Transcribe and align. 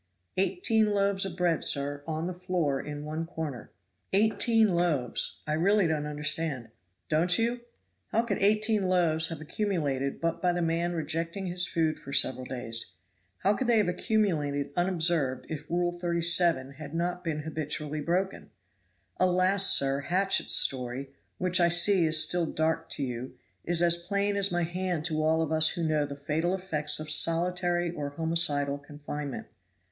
"Eighteen 0.35 0.93
loaves 0.95 1.25
of 1.25 1.37
bread, 1.37 1.63
sir, 1.63 2.01
on 2.07 2.25
the 2.25 2.33
floor 2.33 2.81
in 2.81 3.05
one 3.05 3.27
corner." 3.27 3.69
"Eighteen 4.13 4.69
loaves; 4.69 5.43
I 5.45 5.53
really 5.53 5.85
don't 5.85 6.07
understand." 6.07 6.69
"Don't 7.07 7.37
you? 7.37 7.61
how 8.07 8.23
could 8.23 8.39
eighteen 8.39 8.81
loaves 8.89 9.27
have 9.27 9.39
accumulated 9.39 10.19
but 10.19 10.41
by 10.41 10.53
the 10.53 10.61
man 10.63 10.93
rejecting 10.93 11.45
his 11.45 11.67
food 11.67 11.99
for 11.99 12.11
several 12.11 12.45
days? 12.45 12.93
How 13.43 13.53
could 13.53 13.67
they 13.67 13.77
have 13.77 13.87
accumulated 13.87 14.71
unobserved 14.75 15.45
if 15.49 15.69
Rule 15.69 15.91
37 15.91 16.71
had 16.79 16.95
not 16.95 17.23
been 17.23 17.41
habitually 17.41 18.01
broken? 18.01 18.49
Alas! 19.17 19.71
sir, 19.71 19.99
Hatchett's 19.99 20.55
story, 20.55 21.11
which 21.37 21.59
I 21.59 21.69
see 21.69 22.07
is 22.07 22.19
still 22.25 22.47
dark 22.47 22.89
to 22.93 23.03
you, 23.03 23.35
is 23.65 23.83
as 23.83 23.97
plain 23.97 24.35
as 24.35 24.51
my 24.51 24.63
hand 24.63 25.05
to 25.05 25.21
all 25.23 25.43
of 25.43 25.51
us 25.51 25.69
who 25.69 25.83
know 25.83 26.07
the 26.07 26.15
fatal 26.15 26.55
effects 26.55 26.99
of 26.99 27.11
solitary 27.11 27.91
or 27.91 28.09
homicidal 28.09 28.79
confinement. 28.79 29.45